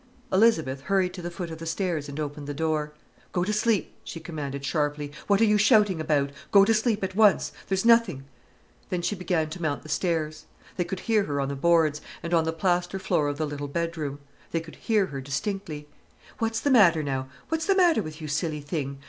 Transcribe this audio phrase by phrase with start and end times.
[0.33, 2.91] Elizabeth hurried to the foot of the stairs and opened the door:
[3.33, 5.11] "Go to sleep!" she commanded sharply.
[5.27, 6.31] "What are you shouting about?
[6.51, 8.25] Go to sleep at once—there's nothing——"
[8.89, 10.47] Then she began to mount the stairs.
[10.75, 13.67] They could hear her on the boards, and on the plaster floor of the little
[13.67, 14.17] bedroom.
[14.49, 15.87] They could hear her distinctly:
[16.39, 18.99] "What's the matter now?—what's the matter with you, silly thing?"